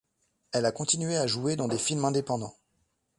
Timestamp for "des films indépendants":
1.67-2.57